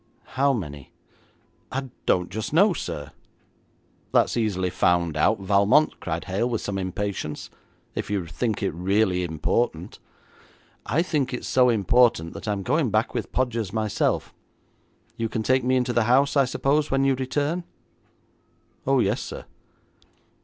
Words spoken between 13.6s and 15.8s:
myself. You can take me